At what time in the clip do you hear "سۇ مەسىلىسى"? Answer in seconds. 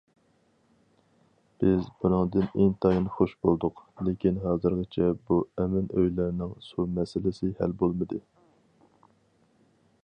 6.71-7.53